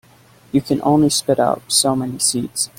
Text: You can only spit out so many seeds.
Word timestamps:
You 0.51 0.61
can 0.63 0.81
only 0.81 1.11
spit 1.11 1.39
out 1.39 1.61
so 1.71 1.95
many 1.95 2.17
seeds. 2.17 2.69